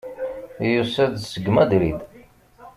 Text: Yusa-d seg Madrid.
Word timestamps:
Yusa-d 0.73 1.13
seg 1.21 1.45
Madrid. 1.55 1.99